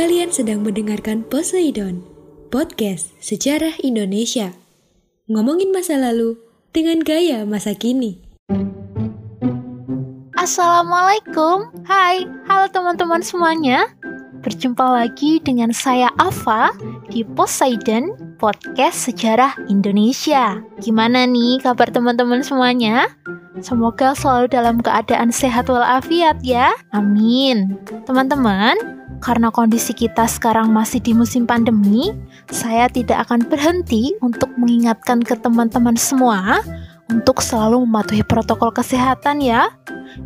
[0.00, 2.00] Kalian sedang mendengarkan Poseidon,
[2.48, 4.56] podcast sejarah Indonesia.
[5.28, 6.40] Ngomongin masa lalu
[6.72, 8.16] dengan gaya masa kini.
[10.40, 13.92] Assalamualaikum, hai, halo teman-teman semuanya.
[14.40, 16.72] Berjumpa lagi dengan saya Ava
[17.12, 20.64] di Poseidon Podcast Sejarah Indonesia.
[20.80, 23.04] Gimana nih kabar teman-teman semuanya?
[23.60, 26.72] Semoga selalu dalam keadaan sehat walafiat ya.
[26.96, 27.76] Amin.
[28.08, 32.10] Teman-teman, karena kondisi kita sekarang masih di musim pandemi,
[32.48, 36.64] saya tidak akan berhenti untuk mengingatkan ke teman-teman semua
[37.12, 39.68] untuk selalu mematuhi protokol kesehatan ya,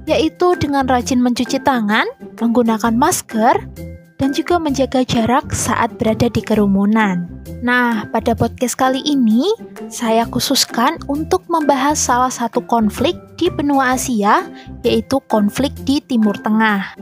[0.06, 2.06] yaitu dengan rajin mencuci tangan,
[2.38, 3.56] menggunakan masker,
[4.20, 7.26] dan juga menjaga jarak saat berada di kerumunan.
[7.64, 9.48] Nah, pada podcast kali ini
[9.88, 14.44] saya khususkan untuk membahas salah satu konflik di benua Asia,
[14.84, 16.94] yaitu konflik di Timur Tengah.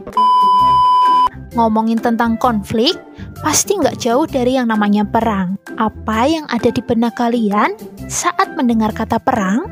[1.52, 2.96] Ngomongin tentang konflik,
[3.44, 5.60] pasti nggak jauh dari yang namanya perang.
[5.76, 7.76] Apa yang ada di benak kalian
[8.08, 9.68] saat mendengar kata perang?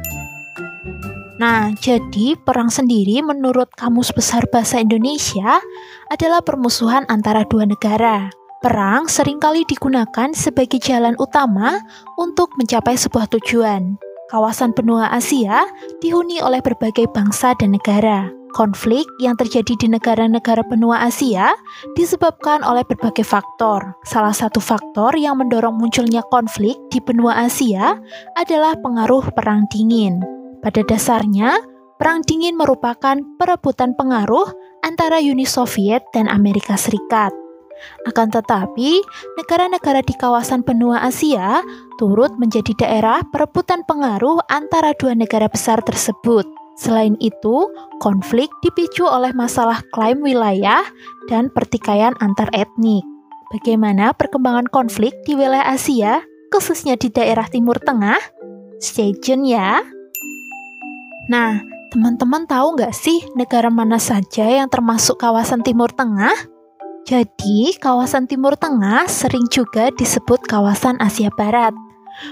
[1.40, 5.56] Nah, jadi perang sendiri menurut Kamus Besar Bahasa Indonesia
[6.12, 8.28] adalah permusuhan antara dua negara.
[8.60, 11.80] Perang sering kali digunakan sebagai jalan utama
[12.20, 13.96] untuk mencapai sebuah tujuan.
[14.28, 15.64] Kawasan benua Asia
[16.04, 18.39] dihuni oleh berbagai bangsa dan negara.
[18.50, 21.54] Konflik yang terjadi di negara-negara benua Asia
[21.94, 23.94] disebabkan oleh berbagai faktor.
[24.02, 27.94] Salah satu faktor yang mendorong munculnya konflik di benua Asia
[28.34, 30.18] adalah pengaruh Perang Dingin.
[30.60, 31.62] Pada dasarnya,
[31.96, 34.50] Perang Dingin merupakan perebutan pengaruh
[34.82, 37.30] antara Uni Soviet dan Amerika Serikat.
[38.04, 39.00] Akan tetapi,
[39.40, 41.64] negara-negara di kawasan benua Asia
[41.96, 46.59] turut menjadi daerah perebutan pengaruh antara dua negara besar tersebut.
[46.80, 47.68] Selain itu,
[48.00, 50.80] konflik dipicu oleh masalah klaim wilayah
[51.28, 53.04] dan pertikaian antar etnik.
[53.52, 58.16] Bagaimana perkembangan konflik di wilayah Asia, khususnya di daerah Timur Tengah?
[58.80, 59.84] Stay tune ya!
[61.28, 61.60] Nah,
[61.92, 66.32] teman-teman tahu nggak sih negara mana saja yang termasuk kawasan Timur Tengah?
[67.04, 71.76] Jadi, kawasan Timur Tengah sering juga disebut kawasan Asia Barat.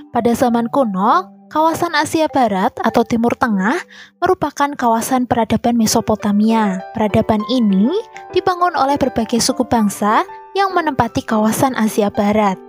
[0.09, 3.81] Pada zaman kuno, kawasan Asia Barat atau Timur Tengah
[4.21, 6.85] merupakan kawasan peradaban Mesopotamia.
[6.93, 7.89] Peradaban ini
[8.37, 12.61] dibangun oleh berbagai suku bangsa yang menempati kawasan Asia Barat.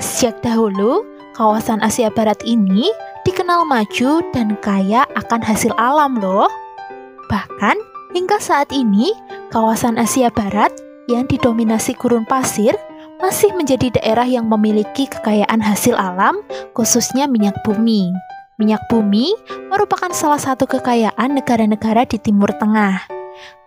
[0.00, 1.04] Sejak dahulu,
[1.36, 2.88] kawasan Asia Barat ini
[3.28, 6.48] dikenal maju dan kaya akan hasil alam loh.
[7.28, 7.76] Bahkan,
[8.16, 9.12] hingga saat ini,
[9.52, 10.72] kawasan Asia Barat
[11.12, 12.72] yang didominasi gurun pasir
[13.18, 16.38] masih menjadi daerah yang memiliki kekayaan hasil alam,
[16.74, 18.10] khususnya minyak bumi.
[18.58, 19.30] Minyak bumi
[19.70, 23.06] merupakan salah satu kekayaan negara-negara di Timur Tengah.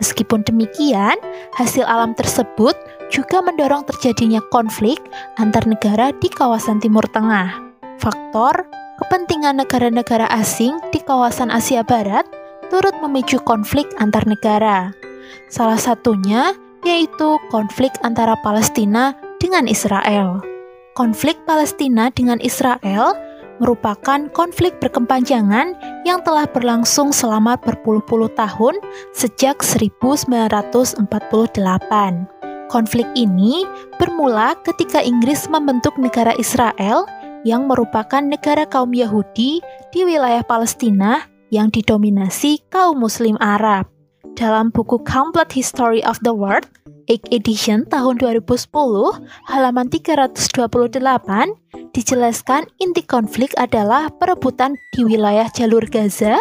[0.04, 1.16] Meskipun demikian,
[1.56, 2.76] hasil alam tersebut
[3.08, 5.00] juga mendorong terjadinya konflik
[5.40, 7.56] antar negara di kawasan Timur Tengah.
[8.04, 8.68] Faktor
[9.00, 12.28] kepentingan negara-negara asing di kawasan Asia Barat
[12.68, 14.92] turut memicu konflik antar negara.
[15.48, 16.52] Salah satunya
[16.84, 20.38] yaitu konflik antara Palestina dengan Israel.
[20.94, 23.18] Konflik Palestina dengan Israel
[23.58, 25.74] merupakan konflik berkepanjangan
[26.06, 28.78] yang telah berlangsung selama berpuluh-puluh tahun
[29.18, 31.02] sejak 1948.
[32.70, 33.66] Konflik ini
[33.98, 37.10] bermula ketika Inggris membentuk negara Israel
[37.42, 39.60] yang merupakan negara kaum Yahudi
[39.90, 43.90] di wilayah Palestina yang didominasi kaum Muslim Arab.
[44.40, 46.66] Dalam buku Complete History of the World,
[47.08, 48.70] 8 edition tahun 2010,
[49.50, 51.58] halaman 328,
[51.96, 56.38] dijelaskan inti konflik adalah perebutan di wilayah jalur Gaza,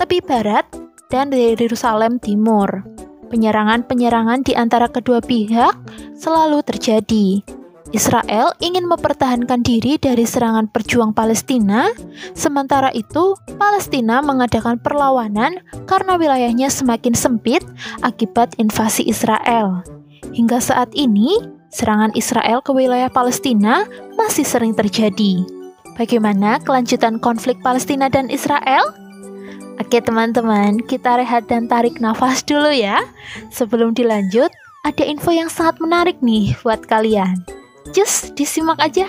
[0.00, 0.64] tepi barat,
[1.10, 2.86] dan Yerusalem Timur.
[3.30, 5.74] Penyerangan-penyerangan di antara kedua pihak
[6.18, 7.59] selalu terjadi.
[7.90, 11.90] Israel ingin mempertahankan diri dari serangan perjuang Palestina,
[12.38, 15.58] sementara itu Palestina mengadakan perlawanan
[15.90, 17.66] karena wilayahnya semakin sempit
[18.06, 19.82] akibat invasi Israel.
[20.30, 21.34] Hingga saat ini,
[21.74, 23.82] serangan Israel ke wilayah Palestina
[24.14, 25.42] masih sering terjadi.
[25.98, 28.94] Bagaimana kelanjutan konflik Palestina dan Israel?
[29.82, 33.02] Oke teman-teman, kita rehat dan tarik nafas dulu ya.
[33.50, 34.54] Sebelum dilanjut,
[34.86, 37.59] ada info yang sangat menarik nih buat kalian.
[37.88, 39.08] Just disimak aja.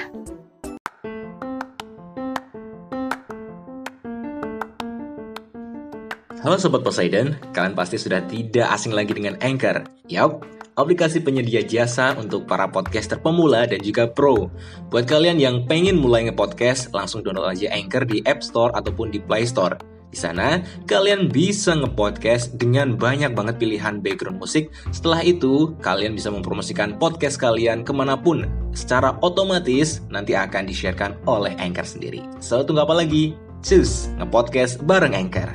[6.42, 9.86] Halo Sobat Poseidon, kalian pasti sudah tidak asing lagi dengan Anchor.
[10.10, 10.42] Yap,
[10.80, 14.50] aplikasi penyedia jasa untuk para podcaster pemula dan juga pro.
[14.90, 19.22] Buat kalian yang pengen mulai nge-podcast, langsung download aja Anchor di App Store ataupun di
[19.22, 20.00] Play Store.
[20.12, 20.60] Di sana,
[20.92, 24.68] kalian bisa nge-podcast dengan banyak banget pilihan background musik.
[24.92, 28.44] Setelah itu, kalian bisa mempromosikan podcast kalian ke mana pun.
[28.75, 32.28] Secara otomatis, nanti akan di-sharekan oleh Anchor sendiri.
[32.44, 33.40] So, tunggu apa lagi?
[33.63, 35.48] Cus, nge-podcast bareng Anchor.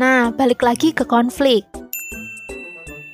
[0.00, 1.68] Nah, balik lagi ke konflik.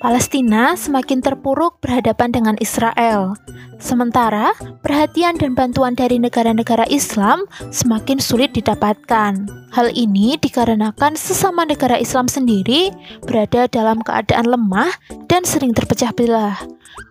[0.01, 3.37] Palestina semakin terpuruk berhadapan dengan Israel.
[3.77, 9.45] Sementara, perhatian dan bantuan dari negara-negara Islam semakin sulit didapatkan.
[9.77, 12.89] Hal ini dikarenakan sesama negara Islam sendiri
[13.29, 14.89] berada dalam keadaan lemah
[15.29, 16.57] dan sering terpecah belah.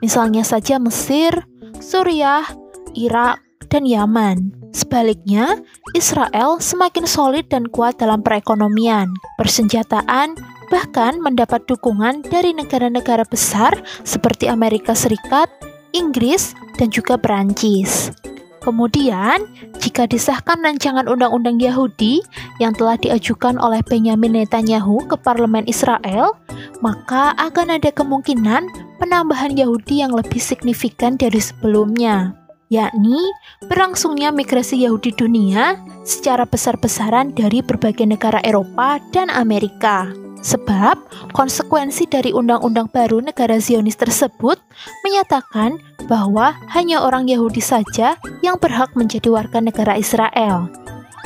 [0.02, 1.46] Misalnya saja Mesir,
[1.78, 2.50] Suriah,
[2.98, 3.38] Irak,
[3.70, 4.58] dan Yaman.
[4.74, 5.62] Sebaliknya,
[5.94, 10.38] Israel semakin solid dan kuat dalam perekonomian, persenjataan,
[10.70, 13.76] bahkan mendapat dukungan dari negara-negara besar
[14.06, 15.50] seperti Amerika Serikat,
[15.92, 18.14] Inggris, dan juga Perancis.
[18.60, 19.48] Kemudian,
[19.80, 22.20] jika disahkan rancangan undang-undang Yahudi
[22.60, 26.36] yang telah diajukan oleh Benjamin Netanyahu ke parlemen Israel,
[26.84, 28.68] maka akan ada kemungkinan
[29.00, 32.36] penambahan Yahudi yang lebih signifikan dari sebelumnya
[32.70, 33.18] yakni
[33.66, 35.74] berlangsungnya migrasi Yahudi dunia
[36.06, 40.29] secara besar-besaran dari berbagai negara Eropa dan Amerika.
[40.40, 40.96] Sebab
[41.36, 44.56] konsekuensi dari undang-undang baru negara Zionis tersebut
[45.04, 45.76] menyatakan
[46.08, 50.72] bahwa hanya orang Yahudi saja yang berhak menjadi warga negara Israel.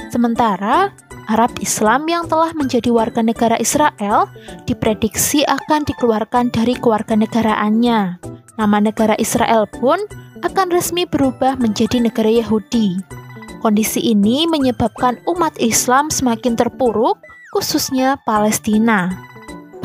[0.09, 0.93] Sementara
[1.29, 4.27] Arab Islam yang telah menjadi warga negara Israel
[4.67, 7.99] diprediksi akan dikeluarkan dari kewarganegaraannya.
[8.59, 9.97] Nama negara Israel pun
[10.43, 12.99] akan resmi berubah menjadi negara Yahudi.
[13.63, 17.15] Kondisi ini menyebabkan umat Islam semakin terpuruk,
[17.53, 19.13] khususnya Palestina.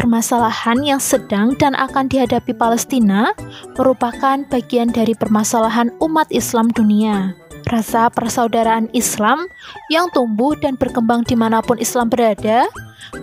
[0.00, 3.36] Permasalahan yang sedang dan akan dihadapi Palestina
[3.76, 7.36] merupakan bagian dari permasalahan umat Islam dunia.
[7.68, 9.44] Rasa persaudaraan Islam
[9.92, 12.64] yang tumbuh dan berkembang di mana pun Islam berada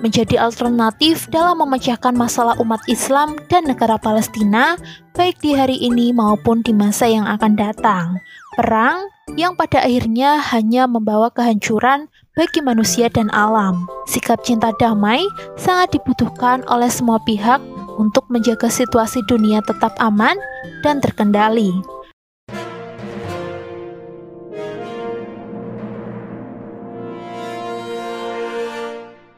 [0.05, 4.77] menjadi alternatif dalam memecahkan masalah umat Islam dan negara Palestina,
[5.17, 8.21] baik di hari ini maupun di masa yang akan datang.
[8.53, 13.87] Perang yang pada akhirnya hanya membawa kehancuran bagi manusia dan alam.
[14.05, 15.23] Sikap cinta damai
[15.55, 17.63] sangat dibutuhkan oleh semua pihak
[17.95, 20.35] untuk menjaga situasi dunia tetap aman
[20.83, 21.71] dan terkendali.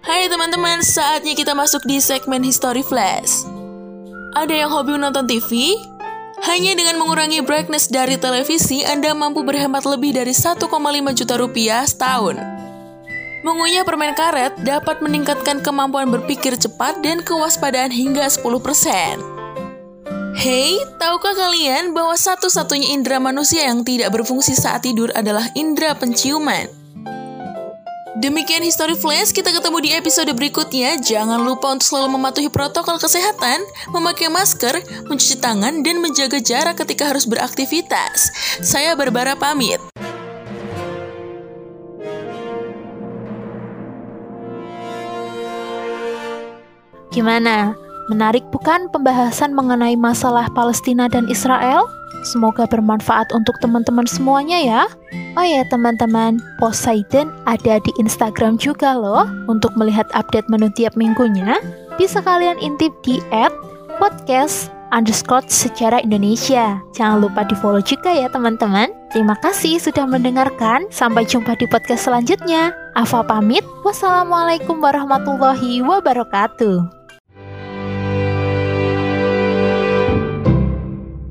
[0.02, 3.46] Hai teman-teman, saatnya kita masuk di segmen History Flash.
[4.34, 5.78] Ada yang hobi menonton TV?
[6.38, 10.70] Hanya dengan mengurangi brightness dari televisi, Anda mampu berhemat lebih dari 1,5
[11.18, 12.57] juta rupiah setahun.
[13.48, 18.44] Mengunyah permen karet dapat meningkatkan kemampuan berpikir cepat dan kewaspadaan hingga 10%.
[20.36, 26.68] Hey, tahukah kalian bahwa satu-satunya indera manusia yang tidak berfungsi saat tidur adalah indera penciuman?
[28.20, 31.00] Demikian History Flash, kita ketemu di episode berikutnya.
[31.00, 33.64] Jangan lupa untuk selalu mematuhi protokol kesehatan,
[33.96, 34.76] memakai masker,
[35.08, 38.28] mencuci tangan, dan menjaga jarak ketika harus beraktivitas.
[38.60, 39.80] Saya Barbara pamit.
[47.18, 47.74] Gimana?
[48.14, 51.90] Menarik bukan pembahasan mengenai masalah Palestina dan Israel?
[52.22, 54.84] Semoga bermanfaat untuk teman-teman semuanya ya.
[55.34, 59.26] Oh ya teman-teman, Poseidon ada di Instagram juga loh.
[59.50, 61.58] Untuk melihat update menu tiap minggunya,
[61.98, 63.52] bisa kalian intip di at
[63.98, 66.78] podcast underscore secara Indonesia.
[66.94, 68.94] Jangan lupa di follow juga ya teman-teman.
[69.10, 70.86] Terima kasih sudah mendengarkan.
[70.94, 72.72] Sampai jumpa di podcast selanjutnya.
[72.94, 73.66] Afa pamit.
[73.82, 76.97] Wassalamualaikum warahmatullahi wabarakatuh.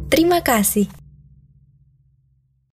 [0.06, 1.05] Terima kasih.